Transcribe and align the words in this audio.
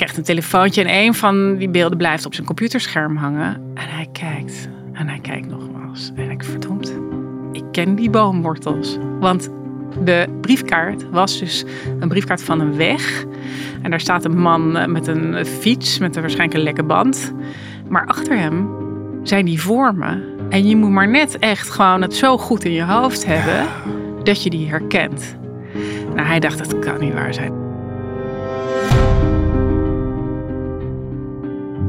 krijgt 0.00 0.18
een 0.18 0.24
telefoontje 0.24 0.84
en 0.84 1.04
een 1.04 1.14
van 1.14 1.56
die 1.56 1.68
beelden 1.68 1.98
blijft 1.98 2.26
op 2.26 2.34
zijn 2.34 2.46
computerscherm 2.46 3.16
hangen. 3.16 3.54
En 3.74 3.88
hij 3.88 4.08
kijkt 4.12 4.68
en 4.92 5.08
hij 5.08 5.18
kijkt 5.18 5.48
nogmaals. 5.48 6.12
En 6.14 6.30
ik 6.30 6.44
verdomd, 6.44 6.98
ik 7.52 7.64
ken 7.72 7.94
die 7.94 8.10
boomwortels. 8.10 8.98
Want 9.18 9.50
de 10.04 10.38
briefkaart 10.40 11.10
was 11.10 11.38
dus 11.38 11.64
een 11.98 12.08
briefkaart 12.08 12.42
van 12.42 12.60
een 12.60 12.76
weg. 12.76 13.24
En 13.82 13.90
daar 13.90 14.00
staat 14.00 14.24
een 14.24 14.38
man 14.38 14.76
eh, 14.76 14.86
met 14.86 15.06
een 15.06 15.46
fiets, 15.46 15.98
met 15.98 16.16
een 16.16 16.20
waarschijnlijk 16.20 16.58
een 16.58 16.64
lekke 16.64 16.84
band. 16.84 17.32
Maar 17.88 18.06
achter 18.06 18.38
hem 18.38 18.68
zijn 19.22 19.44
die 19.44 19.60
vormen. 19.60 20.22
En 20.48 20.68
je 20.68 20.76
moet 20.76 20.90
maar 20.90 21.08
net 21.08 21.38
echt 21.38 21.70
gewoon 21.70 22.02
het 22.02 22.14
zo 22.14 22.38
goed 22.38 22.64
in 22.64 22.72
je 22.72 22.84
hoofd 22.84 23.26
hebben 23.26 23.66
dat 24.22 24.42
je 24.42 24.50
die 24.50 24.68
herkent. 24.68 25.36
Nou, 26.14 26.26
hij 26.26 26.40
dacht, 26.40 26.58
dat 26.58 26.78
kan 26.78 27.00
niet 27.00 27.14
waar 27.14 27.34
zijn. 27.34 27.69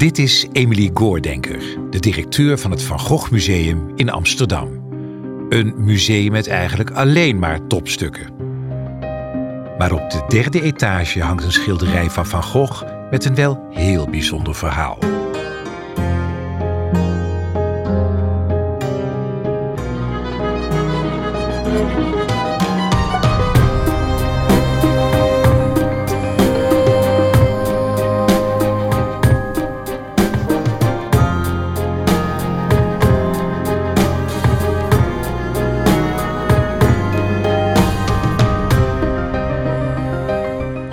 Dit 0.02 0.18
is 0.18 0.46
Emily 0.52 0.90
Goordenker, 0.94 1.62
de 1.90 1.98
directeur 1.98 2.58
van 2.58 2.70
het 2.70 2.82
Van 2.82 2.98
Gogh 2.98 3.30
Museum 3.30 3.92
in 3.96 4.10
Amsterdam. 4.10 4.68
Een 5.48 5.74
museum 5.76 6.32
met 6.32 6.48
eigenlijk 6.48 6.90
alleen 6.90 7.38
maar 7.38 7.66
topstukken. 7.66 8.34
Maar 9.78 9.92
op 9.92 10.10
de 10.10 10.24
derde 10.28 10.62
etage 10.62 11.20
hangt 11.20 11.44
een 11.44 11.52
schilderij 11.52 12.10
van 12.10 12.26
Van 12.26 12.42
Gogh 12.42 12.82
met 13.10 13.24
een 13.24 13.34
wel 13.34 13.66
heel 13.70 14.08
bijzonder 14.10 14.54
verhaal. 14.54 14.98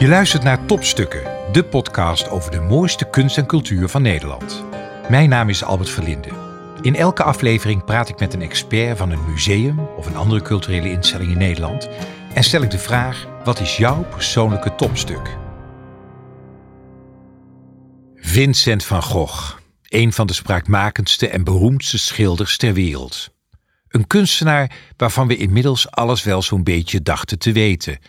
Luistert 0.09 0.43
naar 0.43 0.65
Topstukken, 0.65 1.23
de 1.51 1.63
podcast 1.63 2.29
over 2.29 2.51
de 2.51 2.59
mooiste 2.59 3.09
kunst 3.09 3.37
en 3.37 3.45
cultuur 3.45 3.89
van 3.89 4.01
Nederland. 4.01 4.63
Mijn 5.09 5.29
naam 5.29 5.49
is 5.49 5.63
Albert 5.63 5.89
Verlinde. 5.89 6.29
In 6.81 6.95
elke 6.95 7.23
aflevering 7.23 7.83
praat 7.83 8.09
ik 8.09 8.19
met 8.19 8.33
een 8.33 8.41
expert 8.41 8.97
van 8.97 9.11
een 9.11 9.25
museum 9.25 9.79
of 9.79 10.05
een 10.05 10.15
andere 10.15 10.41
culturele 10.41 10.91
instelling 10.91 11.31
in 11.31 11.37
Nederland 11.37 11.89
en 12.33 12.43
stel 12.43 12.61
ik 12.61 12.71
de 12.71 12.77
vraag: 12.77 13.27
wat 13.43 13.59
is 13.59 13.77
jouw 13.77 14.03
persoonlijke 14.03 14.75
topstuk? 14.75 15.37
Vincent 18.15 18.85
van 18.85 19.03
Gogh, 19.03 19.57
een 19.87 20.13
van 20.13 20.27
de 20.27 20.33
spraakmakendste 20.33 21.27
en 21.27 21.43
beroemdste 21.43 21.97
schilders 21.97 22.57
ter 22.57 22.73
wereld. 22.73 23.29
Een 23.87 24.07
kunstenaar 24.07 24.71
waarvan 24.97 25.27
we 25.27 25.37
inmiddels 25.37 25.91
alles 25.91 26.23
wel 26.23 26.41
zo'n 26.41 26.63
beetje 26.63 27.01
dachten 27.01 27.39
te 27.39 27.51
weten 27.51 27.99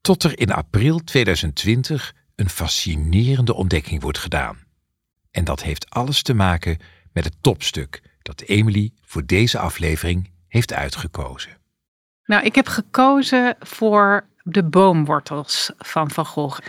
tot 0.00 0.22
er 0.22 0.38
in 0.38 0.52
april 0.52 0.98
2020 0.98 2.14
een 2.34 2.50
fascinerende 2.50 3.54
ontdekking 3.54 4.02
wordt 4.02 4.18
gedaan. 4.18 4.58
En 5.30 5.44
dat 5.44 5.62
heeft 5.62 5.90
alles 5.90 6.22
te 6.22 6.34
maken 6.34 6.78
met 7.12 7.24
het 7.24 7.36
topstuk 7.40 8.02
dat 8.22 8.40
Emily 8.40 8.92
voor 9.04 9.26
deze 9.26 9.58
aflevering 9.58 10.30
heeft 10.48 10.72
uitgekozen. 10.72 11.56
Nou, 12.24 12.44
ik 12.44 12.54
heb 12.54 12.66
gekozen 12.66 13.56
voor 13.60 14.28
de 14.42 14.64
boomwortels 14.64 15.70
van 15.78 16.10
Van 16.10 16.26
Gogh. 16.26 16.60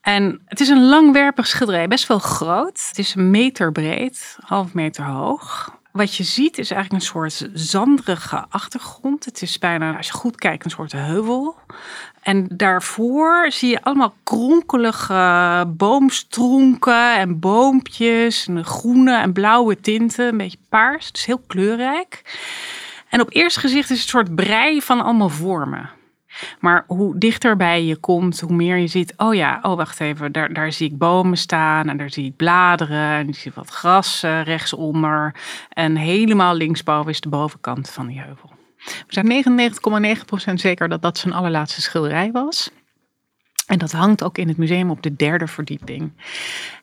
En 0.00 0.42
het 0.44 0.60
is 0.60 0.68
een 0.68 0.88
langwerpig 0.88 1.46
schilderij, 1.46 1.88
best 1.88 2.06
wel 2.06 2.18
groot. 2.18 2.86
Het 2.88 2.98
is 2.98 3.14
een 3.14 3.30
meter 3.30 3.72
breed, 3.72 4.36
half 4.40 4.74
meter 4.74 5.04
hoog. 5.04 5.80
Wat 5.92 6.14
je 6.16 6.24
ziet 6.24 6.58
is 6.58 6.70
eigenlijk 6.70 7.02
een 7.02 7.08
soort 7.08 7.50
zanderige 7.54 8.44
achtergrond. 8.48 9.24
Het 9.24 9.42
is 9.42 9.58
bijna, 9.58 9.96
als 9.96 10.06
je 10.06 10.12
goed 10.12 10.36
kijkt, 10.36 10.64
een 10.64 10.70
soort 10.70 10.92
heuvel. 10.92 11.56
En 12.22 12.46
daarvoor 12.50 13.46
zie 13.50 13.70
je 13.70 13.82
allemaal 13.82 14.14
kronkelige 14.22 15.64
boomstronken 15.68 17.16
en 17.16 17.38
boompjes. 17.38 18.46
En 18.46 18.64
groene 18.64 19.16
en 19.16 19.32
blauwe 19.32 19.80
tinten, 19.80 20.28
een 20.28 20.36
beetje 20.36 20.58
paars. 20.68 21.06
Het 21.06 21.16
is 21.16 21.24
heel 21.24 21.42
kleurrijk. 21.46 22.38
En 23.08 23.20
op 23.20 23.34
eerste 23.34 23.60
gezicht 23.60 23.90
is 23.90 23.96
het 23.96 24.04
een 24.04 24.10
soort 24.10 24.34
brei 24.34 24.82
van 24.82 25.00
allemaal 25.00 25.28
vormen. 25.28 25.90
Maar 26.60 26.84
hoe 26.86 27.18
dichterbij 27.18 27.84
je 27.84 27.96
komt, 27.96 28.40
hoe 28.40 28.54
meer 28.54 28.76
je 28.76 28.86
ziet. 28.86 29.14
Oh 29.16 29.34
ja, 29.34 29.58
oh 29.62 29.76
wacht 29.76 30.00
even, 30.00 30.32
daar, 30.32 30.52
daar 30.52 30.72
zie 30.72 30.90
ik 30.90 30.98
bomen 30.98 31.38
staan 31.38 31.88
en 31.88 31.96
daar 31.96 32.10
zie 32.10 32.24
ik 32.24 32.36
bladeren 32.36 33.10
en 33.10 33.28
ik 33.28 33.36
zie 33.36 33.52
wat 33.54 33.70
gras 33.70 34.24
uh, 34.24 34.42
rechtsonder. 34.42 35.34
En 35.68 35.96
helemaal 35.96 36.54
linksboven 36.54 37.10
is 37.10 37.20
de 37.20 37.28
bovenkant 37.28 37.90
van 37.90 38.06
die 38.06 38.20
heuvel. 38.20 38.50
We 38.84 39.04
zijn 39.08 39.44
99,9% 40.48 40.54
zeker 40.54 40.88
dat 40.88 41.02
dat 41.02 41.18
zijn 41.18 41.34
allerlaatste 41.34 41.80
schilderij 41.80 42.32
was. 42.32 42.70
En 43.66 43.78
dat 43.78 43.92
hangt 43.92 44.24
ook 44.24 44.38
in 44.38 44.48
het 44.48 44.56
museum 44.56 44.90
op 44.90 45.02
de 45.02 45.16
derde 45.16 45.46
verdieping. 45.46 46.12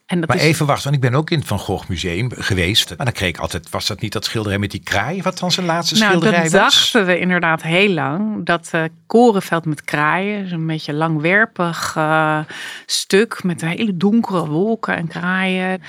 En 0.10 0.20
dat 0.20 0.30
maar 0.30 0.38
even 0.38 0.66
wachten, 0.66 0.92
want 0.92 1.04
ik 1.04 1.10
ben 1.10 1.20
ook 1.20 1.30
in 1.30 1.38
het 1.38 1.48
Van 1.48 1.60
Gogh 1.60 1.90
Museum 1.90 2.32
geweest. 2.36 2.94
Maar 2.98 3.06
dan 3.06 3.16
kreeg 3.16 3.30
ik 3.30 3.38
altijd, 3.38 3.70
was 3.70 3.88
dat 3.88 4.02
niet 4.02 4.14
dat 4.14 4.26
schilderij 4.26 4.60
met 4.60 4.72
die 4.72 4.84
kraai, 4.84 5.22
wat 5.22 5.40
dan 5.40 5.52
zijn 5.52 5.66
laatste 5.66 5.96
nou, 5.96 6.08
schilderij 6.08 6.42
was? 6.42 6.52
dat 6.52 6.62
dachten 6.62 7.06
we 7.06 7.20
inderdaad 7.20 7.62
heel 7.62 7.90
lang. 7.90 8.46
Dat 8.46 8.70
uh, 8.76 8.84
korenveld 9.08 9.66
met 9.66 9.84
kraaien, 9.84 10.54
een 10.54 10.68
beetje 10.68 10.94
langwerpig 10.94 11.96
uh, 11.98 12.40
stuk 12.86 13.44
met 13.44 13.62
hele 13.62 13.98
donkere 13.98 14.48
wolken 14.48 14.96
en 14.96 15.08
kraaien. 15.08 15.82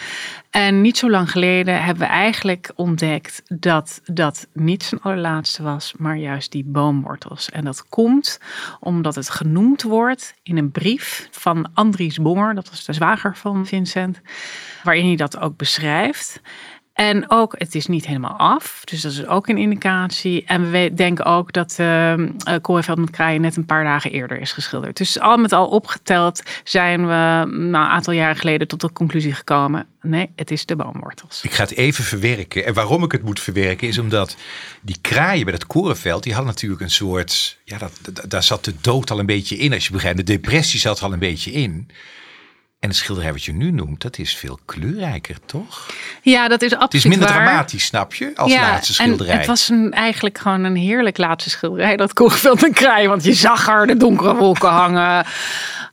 En 0.50 0.80
niet 0.80 0.98
zo 0.98 1.10
lang 1.10 1.30
geleden 1.30 1.82
hebben 1.82 2.02
we 2.02 2.12
eigenlijk 2.12 2.72
ontdekt 2.74 3.42
dat 3.46 4.00
dat 4.04 4.48
niet 4.52 4.82
zijn 4.82 5.00
allerlaatste 5.00 5.62
was, 5.62 5.94
maar 5.98 6.16
juist 6.16 6.52
die 6.52 6.64
boomwortels. 6.64 7.50
En 7.50 7.64
dat 7.64 7.88
komt 7.88 8.40
omdat 8.80 9.14
het 9.14 9.30
genoemd 9.30 9.82
wordt 9.82 10.34
in 10.42 10.56
een 10.56 10.70
brief 10.70 11.28
van 11.30 11.70
Andries 11.74 12.18
Bonger, 12.18 12.54
dat 12.54 12.70
was 12.70 12.84
de 12.84 12.92
zwager 12.92 13.36
van 13.36 13.66
Vincent, 13.66 14.20
waarin 14.82 15.06
hij 15.06 15.16
dat 15.16 15.38
ook 15.38 15.56
beschrijft. 15.56 16.40
En 17.00 17.24
ook, 17.28 17.54
het 17.58 17.74
is 17.74 17.86
niet 17.86 18.06
helemaal 18.06 18.36
af. 18.36 18.82
Dus 18.84 19.00
dat 19.00 19.12
is 19.12 19.26
ook 19.26 19.48
een 19.48 19.58
indicatie. 19.58 20.44
En 20.44 20.70
we 20.70 20.90
denken 20.94 21.24
ook 21.24 21.52
dat 21.52 21.76
uh, 21.80 22.14
Koorveld 22.60 22.98
met 22.98 23.10
Kraaien 23.10 23.40
net 23.40 23.56
een 23.56 23.66
paar 23.66 23.84
dagen 23.84 24.10
eerder 24.10 24.40
is 24.40 24.52
geschilderd. 24.52 24.96
Dus 24.96 25.20
al 25.20 25.36
met 25.36 25.52
al 25.52 25.68
opgeteld 25.68 26.42
zijn 26.64 27.00
we 27.00 27.06
nou, 27.06 27.48
een 27.50 27.76
aantal 27.76 28.12
jaren 28.12 28.36
geleden 28.36 28.68
tot 28.68 28.80
de 28.80 28.92
conclusie 28.92 29.32
gekomen. 29.32 29.86
Nee, 30.02 30.30
het 30.36 30.50
is 30.50 30.66
de 30.66 30.76
boomwortels. 30.76 31.42
Ik 31.42 31.52
ga 31.52 31.62
het 31.62 31.76
even 31.76 32.04
verwerken. 32.04 32.66
En 32.66 32.74
waarom 32.74 33.04
ik 33.04 33.12
het 33.12 33.24
moet 33.24 33.40
verwerken 33.40 33.88
is 33.88 33.98
omdat 33.98 34.36
die 34.80 34.98
kraaien 35.00 35.44
bij 35.44 35.54
het 35.54 35.66
korenveld, 35.66 36.22
die 36.22 36.32
hadden 36.32 36.52
natuurlijk 36.52 36.80
een 36.80 36.90
soort, 36.90 37.58
ja, 37.64 37.78
dat, 37.78 38.30
daar 38.30 38.42
zat 38.42 38.64
de 38.64 38.74
dood 38.80 39.10
al 39.10 39.18
een 39.18 39.26
beetje 39.26 39.56
in, 39.56 39.72
als 39.72 39.86
je 39.86 39.92
begrijpt. 39.92 40.18
De 40.18 40.24
depressie 40.24 40.80
zat 40.80 41.02
al 41.02 41.12
een 41.12 41.18
beetje 41.18 41.52
in. 41.52 41.88
En 42.80 42.88
het 42.88 42.96
schilderij 42.96 43.32
wat 43.32 43.44
je 43.44 43.52
nu 43.52 43.70
noemt, 43.70 44.02
dat 44.02 44.18
is 44.18 44.36
veel 44.36 44.58
kleurrijker, 44.64 45.36
toch? 45.46 45.86
Ja, 46.22 46.48
dat 46.48 46.62
is 46.62 46.72
absoluut 46.72 46.92
Het 46.92 47.04
is 47.04 47.18
minder 47.18 47.28
dramatisch, 47.28 47.84
snap 47.84 48.14
je, 48.14 48.32
als 48.36 48.52
laatste 48.52 48.94
schilderij. 48.94 49.32
En 49.32 49.38
het 49.38 49.46
was 49.46 49.68
een, 49.68 49.92
eigenlijk 49.92 50.38
gewoon 50.38 50.64
een 50.64 50.76
heerlijk 50.76 51.18
laatste 51.18 51.50
schilderij, 51.50 51.96
dat 51.96 52.12
Koegveld 52.12 52.64
en 52.64 52.72
Kraai. 52.72 53.08
Want 53.08 53.24
je 53.24 53.34
zag 53.34 53.68
er 53.68 53.86
de 53.86 53.96
donkere 53.96 54.34
wolken 54.34 54.68
hangen. 54.68 55.26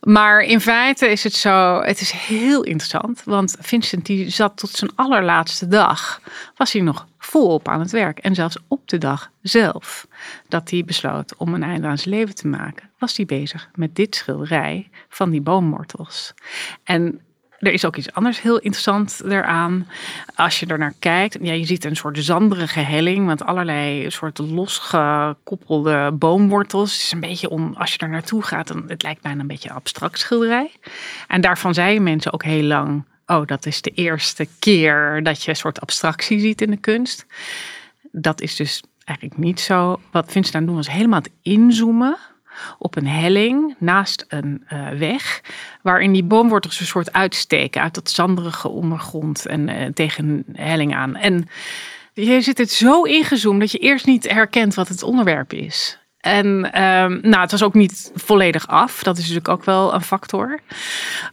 Maar 0.02 0.42
in 0.42 0.62
feite 0.62 1.08
is 1.08 1.24
het 1.24 1.34
zo, 1.34 1.82
het 1.82 2.02
is 2.02 2.12
heel 2.12 2.64
interessant. 2.64 3.22
Want 3.26 3.56
Vincent 3.60 4.06
die 4.06 4.30
zat 4.30 4.58
tot 4.58 4.70
zijn 4.70 4.92
allerlaatste 4.96 5.68
dag, 5.68 6.22
was 6.56 6.74
hij 6.74 6.82
nog 6.82 7.08
volop 7.28 7.68
aan 7.68 7.80
het 7.80 7.92
werk. 7.92 8.20
En 8.20 8.36
zelfs 8.36 8.58
op 8.68 8.88
de 8.88 8.98
dag 8.98 9.32
zelf 9.42 10.08
dat 10.48 10.70
hij 10.70 10.84
besloot 10.86 11.36
om 11.38 11.54
een 11.54 11.64
einde 11.64 11.88
aan 11.88 11.98
zijn 11.98 12.16
leven 12.16 12.36
te 12.36 12.48
maken, 12.48 12.90
was 12.98 13.18
hij 13.18 13.26
bezig 13.26 13.70
met 13.76 13.96
dit 13.96 14.16
schilderij 14.16 14.90
van 15.10 15.30
die 15.30 15.42
boomwortels. 15.42 16.34
En 16.84 17.22
er 17.60 17.72
is 17.72 17.86
ook 17.86 17.96
iets 17.96 18.14
anders 18.14 18.42
heel 18.42 18.58
interessant 18.58 19.22
eraan. 19.26 19.88
Als 20.36 20.60
je 20.60 20.66
er 20.66 20.78
naar 20.78 20.94
kijkt, 21.00 21.38
ja, 21.42 21.54
je 21.54 21.66
ziet 21.66 21.86
een 21.86 21.96
soort 21.96 22.18
zanderige 22.18 22.80
helling 22.80 23.26
met 23.26 23.44
allerlei 23.44 24.10
soort 24.10 24.38
losgekoppelde 24.38 26.12
boomwortels. 26.14 26.94
Het 26.94 27.02
is 27.02 27.12
een 27.12 27.20
beetje 27.20 27.50
om, 27.50 27.76
als 27.78 27.94
je 27.94 27.98
er 27.98 28.10
naartoe 28.10 28.44
gaat, 28.44 28.68
dan, 28.68 28.84
het 28.88 29.04
lijkt 29.04 29.22
bijna 29.22 29.42
een 29.42 29.48
beetje 29.48 29.74
abstract 29.74 30.20
schilderij. 30.20 30.72
En 31.28 31.42
daarvan 31.42 31.74
zeiden 31.74 32.04
mensen 32.04 32.34
ook 32.34 32.44
heel 32.44 32.64
lang, 32.64 33.06
oh, 33.28 33.46
dat 33.46 33.66
is 33.66 33.82
de 33.82 33.92
eerste 33.92 34.48
keer 34.60 35.24
dat 35.24 35.44
je 35.44 35.50
een 35.50 35.56
soort 35.56 35.82
abstractie 35.82 36.40
ziet 36.40 36.62
in 36.62 36.72
de 36.72 36.78
kunst. 36.78 37.26
Dat 38.12 38.42
is 38.42 38.56
dus 38.56 38.84
eigenlijk 39.04 39.40
niet 39.40 39.60
zo. 39.60 40.00
Wat 40.12 40.32
Vincent 40.32 40.56
aan 40.56 40.66
doen 40.66 40.76
was 40.76 40.92
helemaal 40.92 41.20
het 41.20 41.32
inzoomen 41.42 42.18
op 42.78 42.96
een 42.96 43.08
helling 43.08 43.76
naast 43.80 44.26
een 44.28 44.66
uh, 44.70 44.90
weg, 44.90 45.42
waarin 45.82 46.12
die 46.12 46.24
boomwortels 46.24 46.80
een 46.80 46.86
soort 46.86 47.14
uitsteken 47.14 47.82
uit 47.82 47.96
dat 47.96 48.10
zanderige 48.10 48.68
ondergrond 48.68 49.46
en 49.46 49.70
uh, 49.70 49.86
tegen 49.86 50.28
een 50.28 50.56
helling 50.56 50.96
aan. 50.96 51.16
En 51.16 51.48
je 52.14 52.42
zit 52.42 52.58
het 52.58 52.72
zo 52.72 53.02
ingezoomd 53.04 53.60
dat 53.60 53.72
je 53.72 53.78
eerst 53.78 54.06
niet 54.06 54.30
herkent 54.30 54.74
wat 54.74 54.88
het 54.88 55.04
onderwerp 55.04 55.54
is. 55.54 56.00
En 56.28 56.72
ehm, 56.72 57.20
nou, 57.22 57.42
het 57.42 57.52
was 57.52 57.64
ook 57.64 57.74
niet 57.74 58.12
volledig 58.16 58.68
af. 58.68 59.04
Dat 59.04 59.18
is 59.18 59.22
natuurlijk 59.22 59.50
ook 59.50 59.64
wel 59.64 59.94
een 59.94 60.02
factor. 60.02 60.60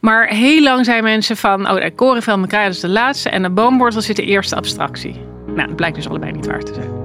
Maar 0.01 0.29
heel 0.29 0.63
lang 0.63 0.85
zijn 0.85 1.03
mensen 1.03 1.37
van... 1.37 1.71
oh, 1.71 1.81
de 1.81 1.95
korenvel 1.95 2.35
en 2.35 2.43
de 2.43 2.57
is 2.57 2.81
de 2.81 2.89
laatste... 2.89 3.31
en 3.31 3.43
de 3.43 3.51
boomwortel 3.51 4.01
zit 4.01 4.17
de 4.17 4.25
eerste 4.25 4.57
abstractie. 4.57 5.21
Nou, 5.47 5.67
dat 5.67 5.77
blijkt 5.77 5.97
dus 5.97 6.09
allebei 6.09 6.33
niet 6.33 6.47
waar 6.47 6.63
te 6.63 6.75
zijn. 6.75 7.03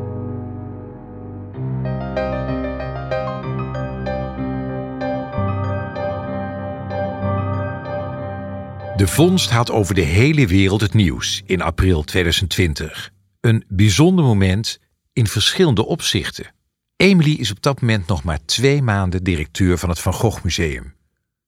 De 8.97 9.07
vondst 9.07 9.49
had 9.49 9.71
over 9.71 9.95
de 9.95 10.01
hele 10.01 10.47
wereld 10.47 10.81
het 10.81 10.93
nieuws 10.93 11.41
in 11.45 11.61
april 11.61 12.03
2020. 12.03 13.11
Een 13.41 13.63
bijzonder 13.67 14.25
moment 14.25 14.79
in 15.13 15.27
verschillende 15.27 15.85
opzichten. 15.85 16.57
Emily 17.01 17.33
is 17.33 17.51
op 17.51 17.61
dat 17.61 17.81
moment 17.81 18.07
nog 18.07 18.23
maar 18.23 18.45
twee 18.45 18.81
maanden 18.81 19.23
directeur 19.23 19.77
van 19.77 19.89
het 19.89 19.99
Van 19.99 20.13
Gogh 20.13 20.43
Museum. 20.43 20.93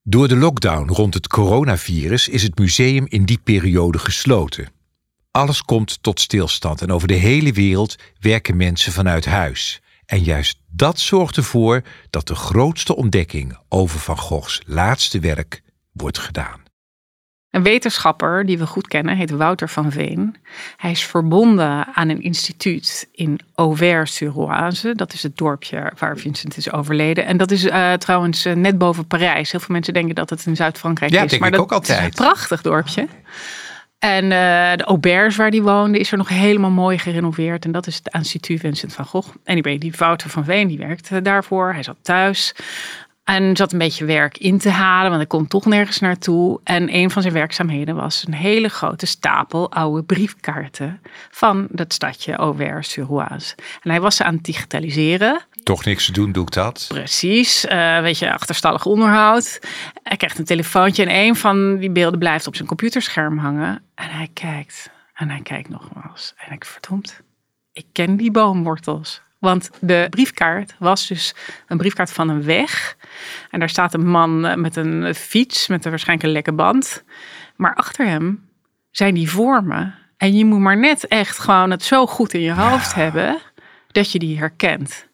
Door 0.03 0.27
de 0.27 0.36
lockdown 0.36 0.89
rond 0.89 1.13
het 1.13 1.27
coronavirus 1.27 2.27
is 2.27 2.44
het 2.44 2.59
museum 2.59 3.06
in 3.09 3.25
die 3.25 3.39
periode 3.44 3.98
gesloten. 3.98 4.71
Alles 5.31 5.62
komt 5.62 6.03
tot 6.03 6.19
stilstand 6.19 6.81
en 6.81 6.92
over 6.92 7.07
de 7.07 7.13
hele 7.13 7.51
wereld 7.51 7.95
werken 8.19 8.57
mensen 8.57 8.92
vanuit 8.92 9.25
huis. 9.25 9.81
En 10.06 10.24
juist 10.24 10.59
dat 10.68 11.00
zorgt 11.00 11.38
ervoor 11.38 11.81
dat 12.09 12.27
de 12.27 12.36
grootste 12.36 12.95
ontdekking 12.95 13.57
over 13.69 14.00
Van 14.00 14.18
Goghs 14.18 14.62
laatste 14.65 15.19
werk 15.19 15.62
wordt 15.92 16.18
gedaan. 16.18 16.61
Een 17.51 17.63
wetenschapper 17.63 18.45
die 18.45 18.57
we 18.57 18.68
goed 18.68 18.88
kennen 18.88 19.15
heet 19.15 19.31
Wouter 19.31 19.69
van 19.69 19.92
Veen. 19.92 20.36
Hij 20.77 20.92
is 20.92 21.03
verbonden 21.03 21.88
aan 21.94 22.09
een 22.09 22.21
instituut 22.21 23.09
in 23.12 23.39
Auvers-sur-Oise. 23.56 24.95
Dat 24.95 25.13
is 25.13 25.24
het 25.24 25.38
dorpje 25.38 25.92
waar 25.98 26.18
Vincent 26.18 26.57
is 26.57 26.71
overleden. 26.71 27.25
En 27.25 27.38
dat 27.38 27.51
is 27.51 27.65
uh, 27.65 27.94
trouwens 27.94 28.45
uh, 28.45 28.53
net 28.53 28.77
boven 28.77 29.07
Parijs. 29.07 29.51
Heel 29.51 29.59
veel 29.59 29.75
mensen 29.75 29.94
denken 29.94 30.15
dat 30.15 30.30
het 30.30 30.45
in 30.45 30.56
Zuid-Frankrijk 30.56 31.12
ja, 31.12 31.24
is. 31.24 31.30
Denk 31.30 31.42
maar 31.42 31.51
ik 31.51 31.56
dat 31.56 31.65
ook 31.65 31.71
altijd. 31.71 32.00
is 32.00 32.06
een 32.06 32.12
prachtig 32.12 32.62
dorpje. 32.62 33.07
En 34.00 34.24
uh, 34.24 34.30
de 34.75 34.83
auberge 34.83 35.38
waar 35.38 35.51
die 35.51 35.62
woonde 35.62 36.00
is 36.00 36.12
er 36.12 36.18
nog 36.18 36.30
helemaal 36.30 36.69
mooi 36.71 36.98
gerenoveerd. 36.98 37.65
En 37.65 37.71
dat 37.71 37.88
is 37.88 37.95
het 37.95 38.13
instituut 38.13 38.59
Vincent 38.59 38.94
van 38.94 39.06
Gogh. 39.06 39.36
Anyway, 39.45 39.77
die 39.77 39.94
Wouter 39.98 40.30
van 40.30 40.44
Veen 40.44 40.68
die 40.68 40.77
werkte 40.77 41.21
daarvoor. 41.21 41.74
Hij 41.74 41.83
zat 41.83 41.98
thuis. 42.01 42.56
En 43.23 43.56
zat 43.56 43.71
een 43.71 43.77
beetje 43.77 44.06
werk 44.06 44.38
in 44.38 44.57
te 44.57 44.69
halen, 44.69 45.06
want 45.06 45.15
hij 45.15 45.25
kon 45.25 45.47
toch 45.47 45.65
nergens 45.65 46.00
naartoe. 46.00 46.59
En 46.63 46.95
een 46.95 47.12
van 47.12 47.21
zijn 47.21 47.33
werkzaamheden 47.33 47.95
was 47.95 48.23
een 48.27 48.33
hele 48.33 48.68
grote 48.68 49.06
stapel 49.06 49.71
oude 49.71 50.03
briefkaarten 50.03 51.01
van 51.29 51.68
dat 51.69 51.94
stadje 51.94 52.35
Auvers-sur-Oise. 52.35 53.56
En 53.81 53.89
hij 53.89 54.01
was 54.01 54.15
ze 54.15 54.23
aan 54.23 54.35
het 54.35 54.44
digitaliseren. 54.44 55.45
Toch 55.63 55.85
niks 55.85 56.06
te 56.06 56.12
doen, 56.12 56.31
doe 56.31 56.44
ik 56.44 56.51
dat. 56.51 56.85
Precies, 56.88 57.65
uh, 57.65 58.00
weet 58.00 58.19
je, 58.19 58.33
achterstallig 58.33 58.85
onderhoud. 58.85 59.59
Hij 60.03 60.17
krijgt 60.17 60.38
een 60.38 60.45
telefoontje 60.45 61.06
en 61.06 61.15
een 61.15 61.35
van 61.35 61.77
die 61.77 61.91
beelden 61.91 62.19
blijft 62.19 62.47
op 62.47 62.56
zijn 62.56 62.67
computerscherm 62.67 63.38
hangen. 63.38 63.83
En 63.95 64.09
hij 64.09 64.29
kijkt 64.33 64.91
en 65.13 65.29
hij 65.29 65.41
kijkt 65.41 65.69
nogmaals. 65.69 66.33
En 66.38 66.53
ik 66.53 66.65
verdomd, 66.65 67.21
ik 67.71 67.85
ken 67.91 68.15
die 68.15 68.31
boomwortels. 68.31 69.21
Want 69.41 69.69
de 69.79 70.07
briefkaart 70.09 70.75
was 70.79 71.07
dus 71.07 71.35
een 71.67 71.77
briefkaart 71.77 72.11
van 72.11 72.29
een 72.29 72.43
weg. 72.43 72.95
En 73.49 73.59
daar 73.59 73.69
staat 73.69 73.93
een 73.93 74.07
man 74.07 74.45
eh, 74.45 74.55
met 74.55 74.75
een 74.75 75.15
fiets, 75.15 75.67
met 75.67 75.85
een 75.85 75.89
waarschijnlijk 75.89 76.27
een 76.27 76.33
lekke 76.33 76.53
band. 76.53 77.03
Maar 77.55 77.75
achter 77.75 78.07
hem 78.07 78.49
zijn 78.91 79.13
die 79.13 79.29
vormen. 79.29 79.95
En 80.17 80.38
je 80.38 80.45
moet 80.45 80.59
maar 80.59 80.77
net 80.77 81.07
echt 81.07 81.39
gewoon 81.39 81.71
het 81.71 81.83
zo 81.83 82.07
goed 82.07 82.33
in 82.33 82.41
je 82.41 82.53
hoofd 82.53 82.93
hebben 82.93 83.38
dat 83.88 84.11
je 84.11 84.19
die 84.19 84.38
herkent. 84.38 85.07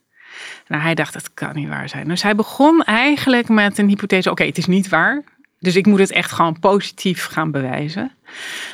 Nou, 0.68 0.81
hij 0.81 0.95
dacht, 0.95 1.13
dat 1.13 1.33
kan 1.33 1.56
niet 1.56 1.68
waar 1.68 1.89
zijn. 1.89 2.07
Dus 2.07 2.24
hij 2.24 2.35
begon 2.35 2.83
eigenlijk 2.83 3.50
met 3.50 3.77
een 3.77 3.88
hypothese: 3.88 4.31
oké, 4.31 4.44
het 4.44 4.57
is 4.57 4.65
niet 4.65 4.89
waar. 4.89 5.24
Dus 5.59 5.75
ik 5.75 5.86
moet 5.86 6.00
het 6.00 6.12
echt 6.12 6.31
gewoon 6.31 6.59
positief 6.59 7.25
gaan 7.25 7.51
bewijzen. 7.51 8.12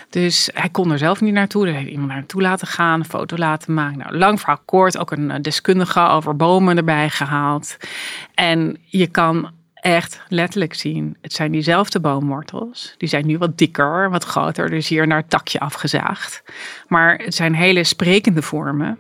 Dus 0.10 0.50
hij 0.54 0.70
kon 0.70 0.92
er 0.92 0.98
zelf 0.98 1.22
niet 1.22 1.34
naartoe. 1.34 1.68
Er 1.68 1.74
heeft 1.74 1.90
iemand 1.90 2.10
naartoe 2.10 2.42
laten 2.42 2.68
gaan, 2.68 3.00
een 3.00 3.06
foto 3.06 3.38
laten 3.38 3.74
maken. 3.74 3.98
Nou, 3.98 4.18
lang 4.18 4.40
verhaal 4.40 4.62
kort, 4.66 4.98
ook 4.98 5.12
een 5.12 5.32
eh, 5.32 5.42
deskundige 5.42 6.08
over 6.08 6.36
bomen 6.36 6.78
erbij 6.78 7.10
gehaald. 7.10 7.78
En 8.34 8.78
je 8.86 9.08
kan 9.08 9.52
echt 9.74 10.22
letterlijk 10.28 10.74
zien, 10.74 11.18
het 11.22 11.34
zijn 11.34 11.52
diezelfde 11.52 12.00
boomwortels. 12.00 12.96
Die 12.98 13.10
zijn 13.10 13.26
nu 13.26 13.38
wat 13.38 13.58
dikker, 13.58 14.10
wat 14.10 14.24
groter, 14.24 14.70
dus 14.70 14.88
hier 14.88 15.08
naar 15.08 15.18
het 15.18 15.30
takje 15.30 15.60
afgezaagd. 15.60 16.44
Maar 16.88 17.16
het 17.16 17.36
zijn 17.36 17.56
hele 17.56 17.84
sprekende 17.84 18.42
vormen. 18.42 18.98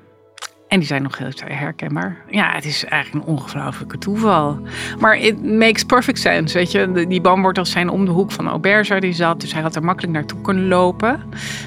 En 0.73 0.79
die 0.79 0.87
zijn 0.87 1.03
nog 1.03 1.17
heel 1.17 1.31
herkenbaar. 1.45 2.17
Ja, 2.29 2.51
het 2.51 2.65
is 2.65 2.85
eigenlijk 2.85 3.25
een 3.25 3.31
ongelooflijke 3.33 3.97
toeval. 3.97 4.59
Maar 4.99 5.17
it 5.17 5.43
makes 5.43 5.83
perfect 5.83 6.19
sense, 6.19 6.57
weet 6.57 6.71
je. 6.71 7.05
Die 7.07 7.21
boomwortels 7.21 7.71
zijn 7.71 7.89
om 7.89 8.05
de 8.05 8.11
hoek 8.11 8.31
van 8.31 8.47
Aubert 8.47 8.87
waar 8.87 9.01
die 9.01 9.13
zat. 9.13 9.41
Dus 9.41 9.53
hij 9.53 9.61
had 9.61 9.75
er 9.75 9.83
makkelijk 9.83 10.13
naartoe 10.13 10.41
kunnen 10.41 10.67
lopen. 10.67 11.21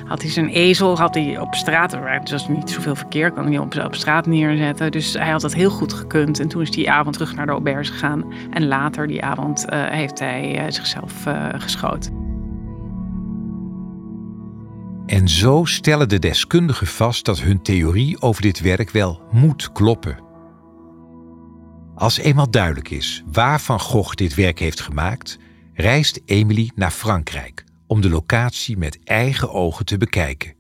Had 0.06 0.22
hij 0.22 0.30
zijn 0.30 0.48
ezel, 0.48 0.98
had 0.98 1.14
hij 1.14 1.38
op 1.38 1.54
straat... 1.54 1.92
Er 1.92 2.22
was 2.30 2.48
niet 2.48 2.70
zoveel 2.70 2.94
verkeer, 2.94 3.32
kan 3.32 3.46
hij 3.46 3.58
op, 3.58 3.74
op 3.84 3.94
straat 3.94 4.26
neerzetten. 4.26 4.92
Dus 4.92 5.12
hij 5.12 5.30
had 5.30 5.40
dat 5.40 5.54
heel 5.54 5.70
goed 5.70 5.92
gekund. 5.92 6.40
En 6.40 6.48
toen 6.48 6.62
is 6.62 6.70
die 6.70 6.90
avond 6.90 7.14
terug 7.14 7.34
naar 7.34 7.46
de 7.46 7.52
Aubert 7.52 7.88
gegaan. 7.88 8.32
En 8.50 8.66
later 8.66 9.06
die 9.06 9.24
avond 9.24 9.66
uh, 9.72 9.84
heeft 9.84 10.18
hij 10.18 10.56
uh, 10.56 10.64
zichzelf 10.68 11.26
uh, 11.26 11.48
geschoten. 11.52 12.25
En 15.06 15.28
zo 15.28 15.64
stellen 15.64 16.08
de 16.08 16.18
deskundigen 16.18 16.86
vast 16.86 17.24
dat 17.24 17.40
hun 17.40 17.62
theorie 17.62 18.20
over 18.20 18.42
dit 18.42 18.60
werk 18.60 18.90
wel 18.90 19.22
moet 19.30 19.72
kloppen. 19.72 20.24
Als 21.94 22.18
eenmaal 22.18 22.50
duidelijk 22.50 22.90
is 22.90 23.22
waar 23.26 23.60
Van 23.60 23.80
Gogh 23.80 24.14
dit 24.14 24.34
werk 24.34 24.58
heeft 24.58 24.80
gemaakt, 24.80 25.38
reist 25.74 26.20
Emily 26.24 26.70
naar 26.74 26.90
Frankrijk 26.90 27.64
om 27.86 28.00
de 28.00 28.08
locatie 28.08 28.76
met 28.76 28.98
eigen 29.04 29.52
ogen 29.52 29.84
te 29.84 29.98
bekijken. 29.98 30.54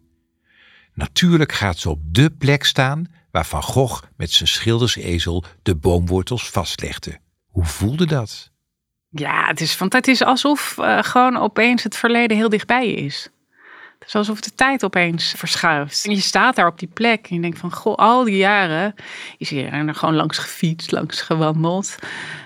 Natuurlijk 0.94 1.52
gaat 1.52 1.78
ze 1.78 1.90
op 1.90 2.00
de 2.02 2.30
plek 2.30 2.64
staan 2.64 3.06
waar 3.30 3.46
Van 3.46 3.62
Gogh 3.62 4.02
met 4.16 4.30
zijn 4.30 4.48
schildersezel 4.48 5.44
de 5.62 5.76
boomwortels 5.76 6.50
vastlegde. 6.50 7.18
Hoe 7.46 7.64
voelde 7.64 8.06
dat? 8.06 8.50
Ja, 9.08 9.46
het 9.46 9.60
is, 9.60 9.78
want 9.78 9.92
het 9.92 10.08
is 10.08 10.22
alsof 10.22 10.76
uh, 10.78 11.02
gewoon 11.02 11.36
opeens 11.36 11.82
het 11.82 11.96
verleden 11.96 12.36
heel 12.36 12.48
dichtbij 12.48 12.90
is. 12.92 13.30
Het 13.98 14.14
alsof 14.14 14.40
de 14.40 14.54
tijd 14.54 14.84
opeens 14.84 15.34
verschuift. 15.36 16.04
En 16.06 16.10
je 16.10 16.20
staat 16.20 16.56
daar 16.56 16.66
op 16.66 16.78
die 16.78 16.88
plek 16.88 17.26
en 17.28 17.34
je 17.34 17.40
denkt 17.40 17.58
van, 17.58 17.72
goh, 17.72 17.96
al 17.96 18.24
die 18.24 18.36
jaren 18.36 18.94
is 19.38 19.52
er 19.52 19.94
gewoon 19.94 20.14
langs 20.14 20.38
gefietst, 20.38 20.92
langs 20.92 21.20
gewandeld. 21.20 21.96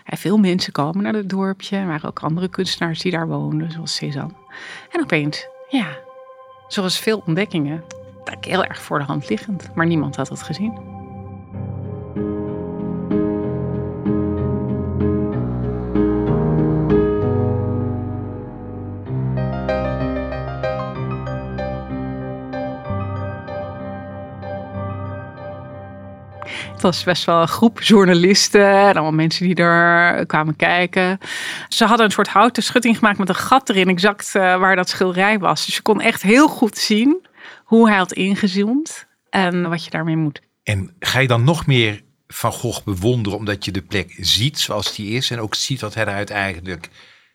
Veel 0.05 0.39
mensen 0.39 0.73
komen 0.73 1.03
naar 1.03 1.15
het 1.15 1.29
dorpje. 1.29 1.77
Er 1.77 1.87
waren 1.87 2.09
ook 2.09 2.21
andere 2.21 2.49
kunstenaars 2.49 3.01
die 3.01 3.13
daar 3.13 3.29
woonden, 3.29 3.71
zoals 3.71 3.95
Cézanne. 3.95 4.35
En 4.91 5.01
opeens, 5.01 5.47
ja, 5.69 5.87
zoals 6.69 6.99
veel 6.99 7.23
ontdekkingen, 7.27 7.85
heel 8.41 8.65
erg 8.65 8.83
voor 8.83 8.99
de 8.99 9.05
hand 9.05 9.29
liggend. 9.29 9.71
Maar 9.75 9.87
niemand 9.87 10.17
had 10.17 10.29
het 10.29 10.43
gezien. 10.43 11.00
Het 26.81 26.89
was 26.95 27.05
best 27.05 27.25
wel 27.25 27.41
een 27.41 27.49
groep 27.49 27.83
journalisten 27.83 28.67
en 28.67 28.93
allemaal 28.93 29.13
mensen 29.13 29.47
die 29.47 29.55
er 29.55 30.27
kwamen 30.27 30.57
kijken. 30.57 31.19
Ze 31.69 31.85
hadden 31.85 32.07
een 32.07 32.13
soort 32.13 32.29
houten 32.29 32.63
schutting 32.63 32.99
gemaakt 32.99 33.19
met 33.19 33.29
een 33.29 33.35
gat 33.35 33.69
erin, 33.69 33.89
exact 33.89 34.33
uh, 34.35 34.43
waar 34.43 34.77
dat 34.77 34.89
schilderij 34.89 35.39
was. 35.39 35.67
Dus 35.67 35.75
je 35.75 35.83
kon 35.83 36.01
echt 36.01 36.23
heel 36.23 36.49
goed 36.49 36.79
zien 36.79 37.27
hoe 37.65 37.89
hij 37.89 37.97
had 37.97 38.13
ingezoomd 38.13 39.07
en 39.31 39.69
wat 39.69 39.85
je 39.85 39.91
daarmee 39.91 40.17
moet. 40.17 40.41
En 40.63 40.95
ga 41.01 41.19
je 41.19 41.27
dan 41.27 41.45
nog 41.45 41.67
meer 41.67 42.03
Van 42.29 42.53
Gogh 42.53 42.85
bewonderen 42.85 43.39
omdat 43.39 43.65
je 43.65 43.71
de 43.71 43.83
plek 43.83 44.17
ziet 44.19 44.59
zoals 44.59 44.95
die 44.95 45.11
is 45.11 45.31
en 45.31 45.41
ook 45.41 45.55
ziet 45.55 45.81
wat 45.81 45.95
hij 45.95 46.05
er 46.05 46.15
uiteindelijk 46.15 46.89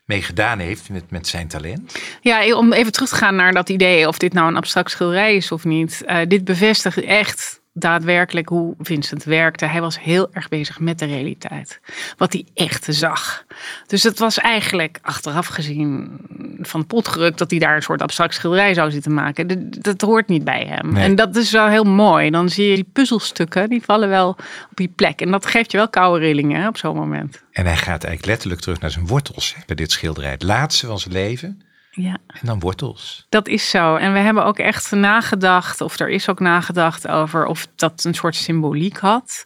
mee 0.06 0.22
gedaan 0.22 0.60
heeft 0.60 0.90
met, 0.90 1.12
met 1.12 1.28
zijn 1.28 1.48
talent? 1.48 2.00
Ja, 2.22 2.56
om 2.56 2.74
even 2.74 2.92
terug 2.92 3.10
te 3.10 3.16
gaan 3.16 3.36
naar 3.36 3.54
dat 3.54 3.70
idee 3.70 4.08
of 4.08 4.18
dit 4.18 4.34
nou 4.34 4.48
een 4.48 4.58
abstract 4.58 4.92
schilderij 4.92 5.36
is 5.36 5.52
of 5.52 5.64
niet. 5.64 6.04
Uh, 6.08 6.18
dit 6.28 6.44
bevestigt 6.44 7.02
echt 7.02 7.64
daadwerkelijk 7.78 8.50
hoe 8.50 8.76
Vincent 8.80 9.24
werkte. 9.24 9.66
Hij 9.66 9.82
was 9.82 10.00
heel 10.00 10.28
erg 10.32 10.50
bezig 10.50 10.80
met 10.80 11.00
de 11.00 11.06
realiteit. 11.06 11.80
Wat 12.18 12.34
hij 12.34 12.46
echt 12.54 12.86
zag. 12.90 13.46
Dus 13.88 14.04
het 14.04 14.20
was 14.20 14.40
eigenlijk 14.40 15.00
achteraf 15.02 15.48
gezien 15.48 16.20
van 16.62 16.88
potgeruk 16.88 17.38
dat 17.38 17.50
hij 17.50 17.60
daar 17.60 17.76
een 17.76 17.82
soort 17.82 18.02
abstract 18.02 18.34
schilderij 18.34 18.74
zou 18.74 18.92
zitten 18.92 19.14
maken. 19.14 19.72
Dat, 19.82 20.02
hoort 20.02 20.28
niet 20.28 20.44
bij 20.44 20.66
hem. 20.66 20.96
En 20.96 21.16
dat 21.16 21.36
is 21.36 21.52
wel 21.52 21.68
heel 21.68 21.84
mooi. 21.84 22.30
Dan 22.30 22.50
zie 22.50 22.70
je 22.70 22.76
die 22.76 22.90
puzzelstukken, 22.94 23.70
die 23.70 23.82
vallen 23.84 24.10
wel 24.10 24.30
op 24.30 24.76
die 24.76 24.94
plek. 24.96 25.22
En 25.22 25.32
dat 25.32 25.46
geeft 25.46 25.72
je 25.72 25.78
wel 25.78 25.90
koude 25.90 26.26
rillingen 26.26 26.68
op 26.68 26.78
zo'n 26.78 26.96
moment. 26.96 27.44
En 27.52 27.66
hij 27.66 27.78
gaat 27.78 28.04
eigenlijk 28.04 28.26
letterlijk 28.26 28.62
terug 28.62 28.80
naar 28.80 28.92
zijn 28.92 29.08
wortels 29.08 29.56
bij 29.66 29.76
dit 29.76 29.92
schilderij. 29.92 30.32
Het 30.32 30.44
laatste 30.44 30.88
van 30.88 31.00
zijn 31.00 31.14
leven. 31.14 31.62
Ja. 31.96 32.18
En 32.28 32.40
dan 32.42 32.60
wortels. 32.60 33.26
Dat 33.30 33.48
is 33.48 33.70
zo. 33.70 33.96
En 33.96 34.14
we 34.14 34.20
hebben 34.20 34.46
ook 34.46 34.60
echt 34.60 34.92
nagedacht, 34.92 35.82
of 35.82 36.00
er 36.00 36.10
is 36.10 36.30
ook 36.30 36.40
nagedacht 36.40 37.08
over 37.08 37.46
of 37.46 37.68
dat 37.76 38.04
een 38.04 38.14
soort 38.14 38.36
symboliek 38.36 38.98
had. 38.98 39.44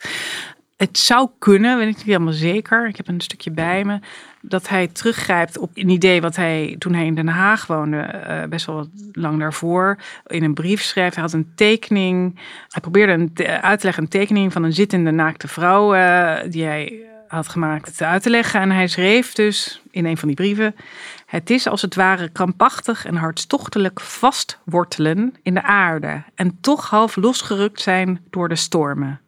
het 0.77 0.97
zou 0.97 1.29
kunnen, 1.39 1.77
weet 1.77 1.87
ik 1.87 1.95
niet 1.95 2.05
helemaal 2.05 2.33
zeker. 2.33 2.87
Ik 2.87 2.97
heb 2.97 3.07
een 3.07 3.21
stukje 3.21 3.51
bij 3.51 3.83
me. 3.83 3.99
Dat 4.41 4.69
hij 4.69 4.87
teruggrijpt 4.87 5.57
op 5.57 5.71
een 5.73 5.89
idee 5.89 6.21
wat 6.21 6.35
hij 6.35 6.75
toen 6.79 6.93
hij 6.93 7.05
in 7.05 7.15
Den 7.15 7.27
Haag 7.27 7.67
woonde, 7.67 8.23
uh, 8.27 8.43
best 8.49 8.65
wel 8.65 8.75
wat 8.75 8.89
lang 9.11 9.39
daarvoor, 9.39 9.97
in 10.25 10.43
een 10.43 10.53
brief 10.53 10.81
schrijft. 10.81 11.15
Hij 11.15 11.23
had 11.23 11.33
een 11.33 11.51
tekening. 11.55 12.39
Hij 12.67 12.81
probeerde 12.81 13.13
een 13.13 13.47
uit 13.61 13.79
te 13.79 13.85
leggen 13.85 14.03
een 14.03 14.09
tekening 14.09 14.53
van 14.53 14.63
een 14.63 14.73
zittende 14.73 15.11
naakte 15.11 15.47
vrouw 15.47 15.95
uh, 15.95 16.37
die 16.49 16.63
hij 16.63 17.09
had 17.27 17.47
gemaakt 17.47 18.01
uit 18.01 18.21
te 18.21 18.29
leggen. 18.29 18.61
En 18.61 18.71
hij 18.71 18.87
schreef 18.87 19.33
dus 19.33 19.81
in 19.91 20.05
een 20.05 20.17
van 20.17 20.27
die 20.27 20.37
brieven: 20.37 20.75
Het 21.29 21.49
is 21.49 21.67
als 21.67 21.81
het 21.81 21.95
ware 21.95 22.29
krampachtig 22.29 23.05
en 23.05 23.15
hartstochtelijk 23.15 23.99
vastwortelen 23.99 25.33
in 25.43 25.53
de 25.53 25.63
aarde 25.63 26.23
en 26.35 26.57
toch 26.61 26.89
half 26.89 27.15
losgerukt 27.15 27.81
zijn 27.81 28.25
door 28.29 28.49
de 28.49 28.55
stormen. 28.55 29.21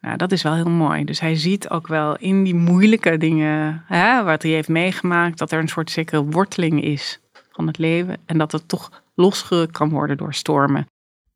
Nou, 0.00 0.16
dat 0.16 0.32
is 0.32 0.42
wel 0.42 0.54
heel 0.54 0.70
mooi. 0.70 1.04
Dus 1.04 1.20
hij 1.20 1.36
ziet 1.36 1.68
ook 1.68 1.86
wel 1.86 2.16
in 2.16 2.44
die 2.44 2.54
moeilijke 2.54 3.16
dingen, 3.16 3.84
hè, 3.86 4.22
wat 4.22 4.42
hij 4.42 4.50
heeft 4.50 4.68
meegemaakt, 4.68 5.38
dat 5.38 5.52
er 5.52 5.58
een 5.58 5.68
soort 5.68 5.90
zekere 5.90 6.24
worteling 6.24 6.84
is 6.84 7.20
van 7.50 7.66
het 7.66 7.78
leven. 7.78 8.16
En 8.26 8.38
dat 8.38 8.52
het 8.52 8.68
toch 8.68 9.02
losgerukt 9.14 9.72
kan 9.72 9.88
worden 9.88 10.16
door 10.16 10.34
stormen. 10.34 10.86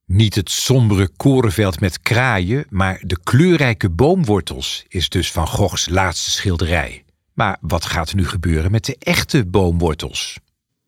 Niet 0.05 0.35
het 0.35 0.51
sombere 0.51 1.09
korenveld 1.17 1.81
met 1.81 2.01
kraaien, 2.01 2.67
maar 2.69 3.03
de 3.03 3.19
kleurrijke 3.23 3.91
boomwortels 3.91 4.85
is 4.89 5.09
dus 5.09 5.33
Van 5.33 5.47
Goghs 5.47 5.89
laatste 5.89 6.31
schilderij. 6.31 7.05
Maar 7.37 7.57
wat 7.61 7.85
gaat 7.85 8.09
er 8.09 8.17
nu 8.17 8.27
gebeuren 8.27 8.71
met 8.71 8.85
de 8.85 8.97
echte 8.99 9.47
boomwortels? 9.47 10.39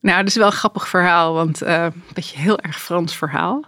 Nou, 0.00 0.18
dat 0.18 0.26
is 0.26 0.36
wel 0.36 0.46
een 0.46 0.52
grappig 0.52 0.88
verhaal, 0.88 1.34
want 1.34 1.62
uh, 1.62 1.82
een 1.82 2.02
beetje 2.14 2.38
heel 2.38 2.58
erg 2.58 2.80
Frans 2.80 3.16
verhaal. 3.16 3.64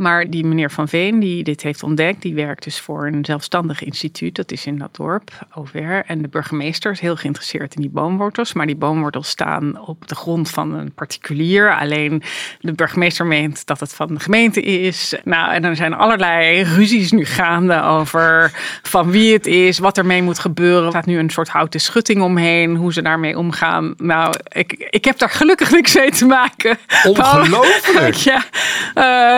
Maar 0.00 0.30
die 0.30 0.44
meneer 0.44 0.70
Van 0.70 0.88
Veen, 0.88 1.20
die 1.20 1.44
dit 1.44 1.62
heeft 1.62 1.82
ontdekt, 1.82 2.22
die 2.22 2.34
werkt 2.34 2.64
dus 2.64 2.80
voor 2.80 3.06
een 3.06 3.24
zelfstandig 3.24 3.82
instituut. 3.82 4.34
Dat 4.34 4.52
is 4.52 4.66
in 4.66 4.78
dat 4.78 4.96
dorp, 4.96 5.30
Over. 5.54 6.04
En 6.06 6.22
de 6.22 6.28
burgemeester 6.28 6.92
is 6.92 7.00
heel 7.00 7.16
geïnteresseerd 7.16 7.74
in 7.74 7.80
die 7.80 7.90
boomwortels. 7.90 8.52
Maar 8.52 8.66
die 8.66 8.76
boomwortels 8.76 9.28
staan 9.28 9.86
op 9.86 10.08
de 10.08 10.14
grond 10.14 10.50
van 10.50 10.74
een 10.74 10.92
particulier. 10.92 11.76
Alleen 11.76 12.22
de 12.60 12.72
burgemeester 12.72 13.26
meent 13.26 13.66
dat 13.66 13.80
het 13.80 13.94
van 13.94 14.14
de 14.14 14.20
gemeente 14.20 14.60
is. 14.62 15.14
Nou, 15.24 15.52
en 15.52 15.64
er 15.64 15.76
zijn 15.76 15.94
allerlei 15.94 16.62
ruzies 16.62 17.12
nu 17.12 17.24
gaande 17.24 17.82
over 17.82 18.52
van 18.82 19.10
wie 19.10 19.32
het 19.32 19.46
is, 19.46 19.78
wat 19.78 19.98
ermee 19.98 20.22
moet 20.22 20.38
gebeuren. 20.38 20.84
Er 20.84 20.90
staat 20.90 21.06
nu 21.06 21.18
een 21.18 21.30
soort 21.30 21.48
houten 21.48 21.80
schutting 21.80 22.22
omheen, 22.22 22.76
hoe 22.76 22.92
ze 22.92 23.02
daarmee 23.02 23.38
omgaan. 23.38 23.94
Nou, 23.96 24.34
ik, 24.48 24.72
ik 24.90 25.04
heb 25.04 25.18
daar 25.18 25.30
gelukkig 25.30 25.70
niks 25.70 25.94
mee 25.94 26.10
te 26.10 26.26
maken. 26.26 26.78
Ongelooflijk! 27.04 28.14
ja, 28.32 28.44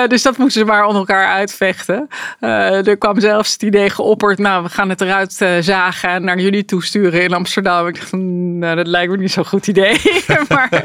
uh, 0.02 0.08
dus 0.08 0.22
dat 0.22 0.36
moet 0.36 0.51
ze 0.52 0.64
maar 0.64 0.84
onder 0.84 0.98
elkaar 0.98 1.26
uitvechten. 1.26 2.08
Uh, 2.40 2.86
er 2.86 2.96
kwam 2.96 3.20
zelfs 3.20 3.52
het 3.52 3.62
idee 3.62 3.90
geopperd, 3.90 4.38
nou, 4.38 4.62
we 4.62 4.68
gaan 4.68 4.88
het 4.88 5.00
eruit 5.00 5.40
uh, 5.40 5.56
zagen 5.60 6.08
en 6.08 6.24
naar 6.24 6.38
jullie 6.38 6.64
toesturen 6.64 7.22
in 7.22 7.34
Amsterdam. 7.34 7.86
Ik 7.86 7.94
dacht, 7.94 8.12
nou, 8.12 8.76
dat 8.76 8.86
lijkt 8.86 9.10
me 9.10 9.16
niet 9.16 9.32
zo'n 9.32 9.46
goed 9.46 9.66
idee. 9.66 10.00
maar, 10.48 10.84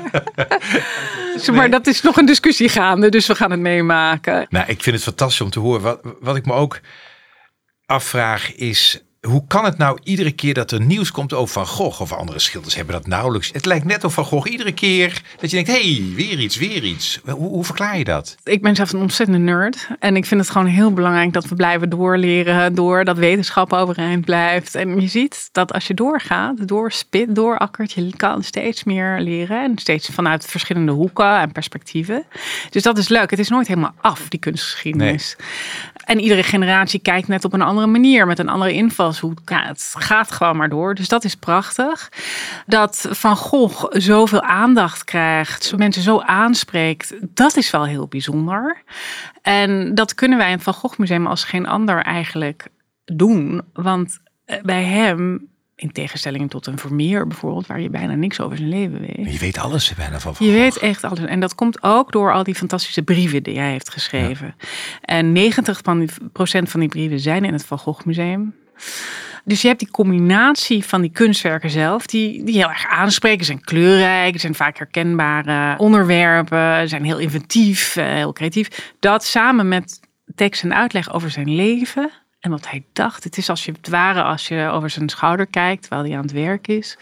maar 1.53 1.69
dat 1.69 1.87
is 1.87 2.01
nog 2.01 2.17
een 2.17 2.25
discussie 2.25 2.69
gaande, 2.69 3.09
dus 3.09 3.27
we 3.27 3.35
gaan 3.35 3.51
het 3.51 3.59
meemaken. 3.59 4.45
Nou, 4.49 4.65
ik 4.67 4.83
vind 4.83 4.95
het 4.95 5.05
fantastisch 5.05 5.41
om 5.41 5.49
te 5.49 5.59
horen. 5.59 5.81
Wat, 5.81 5.99
wat 6.19 6.35
ik 6.35 6.45
me 6.45 6.53
ook 6.53 6.79
afvraag 7.85 8.55
is, 8.55 9.01
hoe 9.27 9.43
kan 9.47 9.65
het 9.65 9.77
nou 9.77 9.99
iedere 10.03 10.31
keer 10.31 10.53
dat 10.53 10.71
er 10.71 10.81
nieuws 10.81 11.11
komt 11.11 11.33
over 11.33 11.53
Van 11.53 11.67
Gogh 11.67 12.01
of 12.01 12.13
andere 12.13 12.39
schilders 12.39 12.75
hebben 12.75 12.93
dat 12.93 13.07
nauwelijks. 13.07 13.49
Het 13.53 13.65
lijkt 13.65 13.85
net 13.85 14.03
of 14.03 14.13
Van 14.13 14.25
Gogh 14.25 14.51
iedere 14.51 14.71
keer 14.71 15.21
dat 15.39 15.49
je 15.49 15.55
denkt, 15.55 15.71
hé, 15.71 15.93
hey, 15.93 16.15
weer 16.15 16.39
iets, 16.39 16.57
weer 16.57 16.83
iets. 16.83 17.19
Hoe, 17.25 17.49
hoe, 17.49 17.63
verklaar 17.63 17.97
je 17.97 18.03
dat? 18.03 18.35
Ik 18.43 18.61
ben 18.61 18.75
zelf 18.75 18.93
een 18.93 18.99
ontzettende 18.99 19.51
nerd 19.51 19.87
en 19.99 20.15
ik 20.15 20.25
vind 20.25 20.41
het 20.41 20.49
gewoon 20.49 20.67
heel 20.67 20.93
belangrijk 20.93 21.33
dat 21.33 21.47
we 21.47 21.55
blijven 21.55 21.89
doorleren, 21.89 22.75
door 22.75 23.03
dat 23.03 23.17
wetenschap 23.17 23.73
overeind 23.73 24.25
blijft. 24.25 24.75
En 24.75 25.01
je 25.01 25.07
ziet 25.07 25.49
dat 25.51 25.73
als 25.73 25.87
je 25.87 25.93
doorgaat, 25.93 26.67
doorspit, 26.67 27.35
doorakkert, 27.35 27.91
je 27.91 28.15
kan 28.15 28.43
steeds 28.43 28.83
meer 28.83 29.19
leren 29.19 29.63
en 29.63 29.77
steeds 29.77 30.09
vanuit 30.09 30.45
verschillende 30.45 30.91
hoeken 30.91 31.39
en 31.39 31.51
perspectieven. 31.51 32.25
Dus 32.69 32.83
dat 32.83 32.97
is 32.97 33.07
leuk. 33.07 33.29
Het 33.29 33.39
is 33.39 33.49
nooit 33.49 33.67
helemaal 33.67 33.93
af, 34.01 34.29
die 34.29 34.39
kunstgeschiedenis. 34.39 35.35
Nee. 35.37 35.47
En 36.05 36.19
iedere 36.19 36.43
generatie 36.43 36.99
kijkt 36.99 37.27
net 37.27 37.45
op 37.45 37.53
een 37.53 37.61
andere 37.61 37.87
manier, 37.87 38.27
met 38.27 38.39
een 38.39 38.49
andere 38.49 38.73
invalshoek. 38.73 39.15
Ja, 39.45 39.65
het 39.67 39.93
gaat 39.97 40.31
gewoon 40.31 40.57
maar 40.57 40.69
door. 40.69 40.95
Dus 40.95 41.07
dat 41.07 41.23
is 41.23 41.35
prachtig. 41.35 42.11
Dat 42.65 43.07
Van 43.09 43.35
Gogh 43.35 43.85
zoveel 43.89 44.41
aandacht 44.41 45.03
krijgt, 45.03 45.63
zo 45.63 45.77
mensen 45.77 46.01
zo 46.01 46.19
aanspreekt, 46.19 47.13
dat 47.21 47.57
is 47.57 47.71
wel 47.71 47.85
heel 47.85 48.07
bijzonder. 48.07 48.83
En 49.41 49.95
dat 49.95 50.15
kunnen 50.15 50.37
wij 50.37 50.47
in 50.47 50.53
het 50.53 50.63
Van 50.63 50.73
Gogh 50.73 50.97
Museum 50.97 51.27
als 51.27 51.43
geen 51.43 51.67
ander 51.67 52.03
eigenlijk 52.03 52.67
doen. 53.05 53.61
Want 53.73 54.19
eh, 54.45 54.61
bij 54.61 54.83
hem 54.83 55.47
in 55.77 55.91
tegenstelling 55.91 56.49
tot 56.49 56.65
een 56.65 56.77
Vermeer 56.77 57.27
bijvoorbeeld, 57.27 57.67
waar 57.67 57.81
je 57.81 57.89
bijna 57.89 58.13
niks 58.13 58.39
over 58.39 58.57
zijn 58.57 58.69
leven 58.69 58.99
weet. 58.99 59.31
Je 59.33 59.39
weet 59.39 59.57
alles 59.57 59.93
bijna 59.95 60.19
van. 60.19 60.35
Je 60.39 60.51
weet 60.51 60.77
echt 60.77 61.03
alles. 61.03 61.19
En 61.19 61.39
dat 61.39 61.55
komt 61.55 61.83
ook 61.83 62.11
door 62.11 62.33
al 62.33 62.43
die 62.43 62.55
fantastische 62.55 63.01
brieven 63.01 63.43
die 63.43 63.59
hij 63.59 63.71
heeft 63.71 63.89
geschreven. 63.89 64.55
En 65.01 65.31
90 65.31 65.81
procent 66.33 66.69
van 66.69 66.79
die 66.79 66.89
brieven 66.89 67.19
zijn 67.19 67.45
in 67.45 67.53
het 67.53 67.65
Van 67.65 67.77
Gogh 67.77 68.05
Museum. 68.05 68.55
Dus 69.43 69.61
je 69.61 69.67
hebt 69.67 69.79
die 69.79 69.91
combinatie 69.91 70.85
van 70.85 71.01
die 71.01 71.11
kunstwerken 71.11 71.69
zelf, 71.69 72.05
die, 72.05 72.43
die 72.43 72.55
heel 72.55 72.69
erg 72.69 72.87
aanspreken. 72.87 73.45
Ze 73.45 73.51
zijn 73.51 73.63
kleurrijk, 73.63 74.39
zijn 74.39 74.55
vaak 74.55 74.77
herkenbare 74.77 75.77
onderwerpen, 75.77 76.89
zijn 76.89 77.03
heel 77.03 77.17
inventief, 77.17 77.95
eh, 77.95 78.05
heel 78.05 78.33
creatief. 78.33 78.93
Dat 78.99 79.25
samen 79.25 79.67
met 79.67 79.99
tekst 80.35 80.63
en 80.63 80.75
uitleg 80.75 81.13
over 81.13 81.29
zijn 81.29 81.55
leven 81.55 82.11
en 82.39 82.51
wat 82.51 82.69
hij 82.69 82.85
dacht. 82.93 83.23
Het 83.23 83.37
is 83.37 83.49
als 83.49 83.65
je 83.65 83.71
het 83.71 83.87
ware 83.87 84.23
als 84.23 84.47
je 84.47 84.69
over 84.71 84.89
zijn 84.89 85.09
schouder 85.09 85.47
kijkt 85.47 85.81
terwijl 85.81 86.03
hij 86.03 86.15
aan 86.15 86.21
het 86.21 86.31
werk 86.31 86.67
is. 86.67 86.97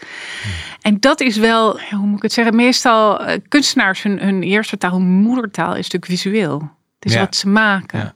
En 0.80 1.00
dat 1.00 1.20
is 1.20 1.36
wel, 1.36 1.80
hoe 1.90 2.06
moet 2.06 2.16
ik 2.16 2.22
het 2.22 2.32
zeggen, 2.32 2.56
meestal 2.56 3.28
uh, 3.28 3.36
kunstenaars 3.48 4.02
hun, 4.02 4.18
hun 4.18 4.42
eerste 4.42 4.78
taal, 4.78 4.92
hun 4.92 5.02
moedertaal 5.02 5.70
is 5.70 5.90
natuurlijk 5.90 6.06
visueel. 6.06 6.70
Is 7.06 7.16
wat 7.16 7.36
ze 7.36 7.48
maken. 7.48 8.00
Het 8.00 8.14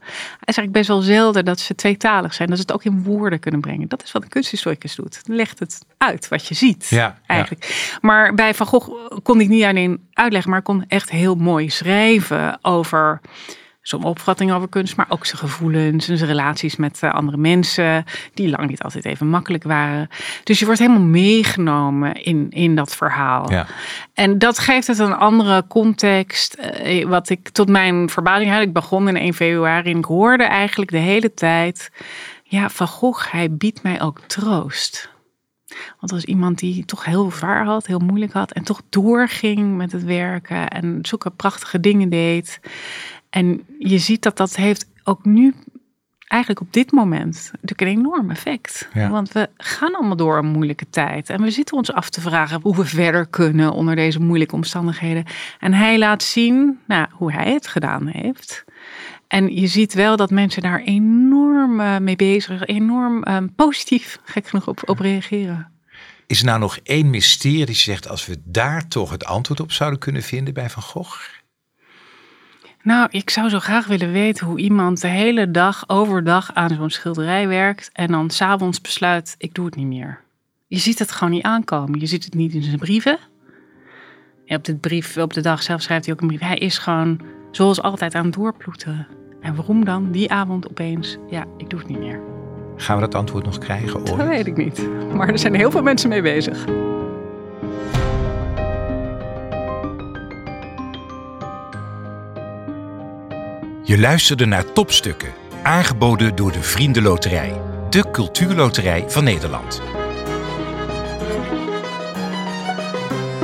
is 0.49 0.57
eigenlijk 0.57 0.73
best 0.73 0.89
wel 0.89 1.01
zelden 1.01 1.45
dat 1.45 1.61
ze 1.61 1.75
tweetalig 1.75 2.35
zijn. 2.35 2.49
Dat 2.49 2.57
ze 2.57 2.63
het 2.63 2.73
ook 2.73 2.85
in 2.85 3.03
woorden 3.03 3.41
kunnen 3.41 3.61
brengen. 3.61 3.89
Dat 3.89 4.03
is 4.03 4.13
wat 4.13 4.23
een 4.23 4.29
kunsthistoricus 4.29 4.95
doet. 4.95 5.27
Dan 5.27 5.37
legt 5.37 5.59
het 5.59 5.85
uit 5.97 6.29
wat 6.29 6.47
je 6.47 6.55
ziet. 6.55 6.87
Ja, 6.89 7.19
eigenlijk. 7.27 7.97
Maar 8.01 8.35
bij 8.35 8.55
Van 8.55 8.67
Gogh 8.67 8.91
kon 9.23 9.41
ik 9.41 9.49
niet 9.49 9.65
alleen 9.65 10.09
uitleggen, 10.13 10.51
maar 10.51 10.63
kon 10.63 10.85
echt 10.89 11.11
heel 11.11 11.35
mooi 11.35 11.71
schrijven 11.71 12.59
over 12.63 13.21
zo'n 13.81 14.05
opvatting 14.05 14.53
over 14.53 14.69
kunst, 14.69 14.97
maar 14.97 15.07
ook 15.09 15.27
zijn 15.27 15.39
gevoelens 15.39 16.09
en 16.09 16.17
zijn 16.17 16.31
relaties 16.31 16.77
met 16.77 17.03
eh, 17.03 17.13
andere 17.13 17.37
mensen, 17.37 18.05
die 18.35 18.49
lang 18.49 18.69
niet 18.69 18.83
altijd 18.83 19.05
even 19.05 19.29
makkelijk 19.29 19.65
waren. 19.65 20.09
Dus 20.45 20.59
je 20.59 20.65
wordt 20.65 20.81
helemaal 20.81 21.03
meegenomen 21.03 22.15
in, 22.15 22.47
in 22.51 22.75
dat 22.75 22.97
verhaal. 22.97 23.51
Ja. 23.51 23.67
En 24.15 24.39
dat 24.39 24.59
geeft 24.59 24.87
het 24.87 24.99
een 24.99 25.15
andere 25.15 25.65
context. 25.69 26.55
Eh, 26.55 27.07
wat 27.07 27.29
ik 27.29 27.49
tot 27.49 27.69
mijn 27.69 28.09
verbazing 28.09 28.51
had, 28.51 28.63
ik 28.63 28.73
begon 28.73 29.09
in 29.09 29.17
1 29.17 29.35
februari 29.35 29.91
en 29.91 29.99
ik 29.99 30.05
hoorde 30.05 30.45
eigenlijk 30.45 30.91
de 30.91 30.99
hele 30.99 31.35
tijd, 31.35 31.91
ja, 32.43 32.69
Van 32.69 32.89
Gogh, 32.89 33.33
hij 33.33 33.55
biedt 33.55 33.83
mij 33.83 34.01
ook 34.01 34.21
troost. 34.21 35.11
Want 36.01 36.13
als 36.13 36.25
iemand 36.25 36.59
die 36.59 36.85
toch 36.85 37.05
heel 37.05 37.31
zwaar 37.31 37.65
had, 37.65 37.87
heel 37.87 37.99
moeilijk 37.99 38.33
had 38.33 38.53
en 38.53 38.63
toch 38.63 38.83
doorging 38.89 39.77
met 39.77 39.93
het 39.93 40.05
werken 40.05 40.69
en 40.69 40.99
zulke 41.03 41.31
prachtige 41.31 41.81
dingen 41.81 42.09
deed. 42.09 42.61
En 43.31 43.63
je 43.79 43.99
ziet 43.99 44.23
dat 44.23 44.37
dat 44.37 44.57
heeft 44.57 44.87
ook 45.05 45.25
nu 45.25 45.55
eigenlijk 46.31 46.61
op 46.61 46.73
dit 46.73 46.93
moment 46.93 47.51
natuurlijk 47.53 47.81
een 47.81 47.99
enorm 47.99 48.31
effect. 48.31 48.89
Want 48.95 49.33
we 49.33 49.49
gaan 49.57 49.95
allemaal 49.95 50.17
door 50.17 50.39
een 50.39 50.47
moeilijke 50.47 50.87
tijd. 50.91 51.31
En 51.31 51.43
we 51.43 51.51
zitten 51.51 51.77
ons 51.77 51.93
af 51.93 52.11
te 52.11 52.21
vragen 52.21 52.61
hoe 52.63 52.77
we 52.77 52.85
verder 52.85 53.27
kunnen 53.27 53.73
onder 53.73 53.97
deze 53.97 54.21
moeilijke 54.21 54.55
omstandigheden. 54.55 55.25
En 55.59 55.75
hij 55.75 55.99
laat 55.99 56.23
zien 56.23 56.79
nou, 56.87 57.07
hoe 57.11 57.33
hij 57.33 57.53
het 57.53 57.67
gedaan 57.67 58.07
heeft. 58.07 58.65
En 59.29 59.55
je 59.55 59.67
ziet 59.67 59.95
wel 59.95 60.17
dat 60.17 60.31
mensen 60.31 60.63
daar 60.63 60.81
enorm 60.81 61.81
uh, 61.81 61.99
mee 61.99 62.17
bezig, 62.17 62.67
enorm 62.67 63.25
uh, 63.29 63.37
positief, 63.57 64.19
gek 64.25 64.47
genoeg, 64.47 64.69
op, 64.69 64.89
op 64.89 64.99
reageren. 64.99 65.71
Is 66.27 66.41
er 66.41 66.47
nou 66.47 66.59
nog 66.59 66.79
één 66.83 67.11
mysterie 67.11 67.67
die 67.67 67.75
zegt, 67.75 68.09
als 68.09 68.27
we 68.27 68.37
daar 68.45 68.89
toch 68.89 69.11
het 69.11 69.25
antwoord 69.25 69.61
op 69.61 69.73
zouden 69.73 69.99
kunnen 69.99 70.23
vinden 70.23 70.55
bij 70.55 70.71
Van 70.71 70.83
Gogh? 70.83 71.40
Nou, 72.83 73.09
ik 73.11 73.31
zou 73.31 73.49
zo 73.49 73.59
graag 73.59 73.87
willen 73.87 74.13
weten 74.13 74.47
hoe 74.47 74.59
iemand 74.59 75.01
de 75.01 75.09
hele 75.09 75.51
dag 75.51 75.85
overdag 75.87 76.55
aan 76.55 76.75
zo'n 76.75 76.91
schilderij 76.91 77.49
werkt 77.49 77.91
en 77.93 78.07
dan 78.07 78.31
s'avonds 78.31 78.81
besluit, 78.81 79.35
ik 79.39 79.55
doe 79.55 79.65
het 79.67 79.77
niet 79.77 79.87
meer. 79.87 80.21
Je 80.67 80.79
ziet 80.79 80.99
het 80.99 81.13
gewoon 81.13 81.33
niet 81.33 81.43
aankomen. 81.43 82.01
Je 82.01 82.07
ziet 82.07 82.25
het 82.25 82.35
niet 82.35 82.55
in 82.55 82.63
zijn 82.63 82.79
brieven. 82.79 83.19
En 84.47 84.57
op, 84.57 84.65
dit 84.65 84.81
brief, 84.81 85.17
op 85.17 85.33
de 85.33 85.41
dag 85.41 85.63
zelf 85.63 85.83
schrijft 85.83 86.05
hij 86.05 86.15
ook 86.15 86.21
een 86.21 86.27
brief. 86.27 86.41
Hij 86.41 86.57
is 86.57 86.79
gewoon 86.79 87.21
zoals 87.51 87.83
altijd 87.83 88.15
aan 88.15 88.25
het 88.25 88.35
doorploeteren. 88.35 89.07
En 89.41 89.55
waarom 89.55 89.85
dan 89.85 90.11
die 90.11 90.31
avond 90.31 90.69
opeens, 90.69 91.17
ja, 91.31 91.45
ik 91.57 91.71
doe 91.71 91.79
het 91.79 91.89
niet 91.89 91.99
meer. 91.99 92.21
Gaan 92.77 92.95
we 92.97 93.03
dat 93.03 93.15
antwoord 93.15 93.45
nog 93.45 93.59
krijgen 93.59 93.99
ooit? 93.99 94.07
Dat 94.07 94.27
weet 94.27 94.47
ik 94.47 94.57
niet. 94.57 94.89
Maar 95.15 95.29
er 95.29 95.39
zijn 95.39 95.55
heel 95.55 95.71
veel 95.71 95.83
mensen 95.83 96.09
mee 96.09 96.23
bezig. 96.23 96.65
Je 103.91 103.99
luisterde 103.99 104.47
naar 104.47 104.73
Topstukken, 104.73 105.33
aangeboden 105.63 106.37
door 106.37 106.53
de 106.53 106.63
Vriendenloterij. 106.63 107.61
de 107.89 108.11
cultuurloterij 108.11 109.05
van 109.09 109.25
Nederland. 109.25 109.83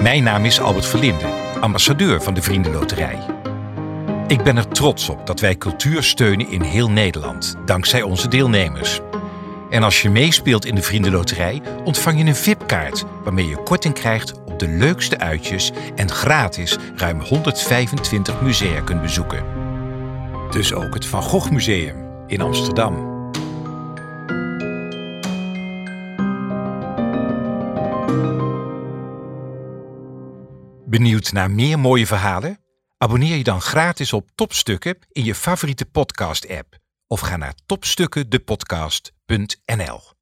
Mijn 0.03 0.23
naam 0.23 0.45
is 0.45 0.61
Albert 0.61 0.87
Verlinde, 0.87 1.27
ambassadeur 1.61 2.23
van 2.23 2.35
de 2.35 2.43
Vriendenloterij. 2.43 3.19
Ik 4.27 4.43
ben 4.43 4.57
er 4.57 4.69
trots 4.69 5.09
op 5.09 5.27
dat 5.27 5.41
wij 5.41 5.57
cultuur 5.57 6.03
steunen 6.03 6.49
in 6.49 6.63
heel 6.63 6.91
Nederland, 6.91 7.57
dankzij 7.65 8.03
onze 8.03 8.29
deelnemers. 8.29 9.01
En 9.71 9.83
als 9.83 10.03
je 10.03 10.11
meespeelt 10.11 10.65
in 10.65 10.75
de 10.75 10.83
Vriendenloterij, 10.83 11.63
ontvang 11.85 12.19
je 12.19 12.25
een 12.25 12.37
VIP-kaart 12.37 13.05
waarmee 13.25 13.47
je 13.47 13.63
korting 13.63 13.95
krijgt 13.95 14.33
op 14.45 14.59
de 14.59 14.69
leukste 14.69 15.19
uitjes 15.19 15.73
en 15.97 16.11
gratis 16.11 16.77
ruim 16.97 17.21
125 17.21 18.41
musea 18.41 18.81
kunt 18.81 19.03
bezoeken. 19.03 19.56
Dus 20.57 20.73
ook 20.73 20.95
het 20.95 21.07
Van 21.07 21.23
Gogh 21.23 21.51
Museum 21.51 22.27
in 22.27 22.41
Amsterdam. 22.41 22.95
Benieuwd 30.87 31.33
naar 31.33 31.51
meer 31.51 31.79
mooie 31.79 32.07
verhalen? 32.07 32.59
Abonneer 32.99 33.37
je 33.37 33.45
dan 33.45 33.61
gratis 33.61 34.13
op 34.13 34.29
Topstukken 34.35 34.99
in 35.13 35.25
je 35.25 35.35
favoriete 35.35 35.87
podcast-app 35.87 36.79
of 37.07 37.21
ga 37.21 37.37
naar 37.37 37.55
topstukkendepodcast.nl. 37.67 40.16